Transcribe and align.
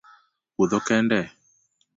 Puodho 0.53 0.79
kende? 0.87 1.19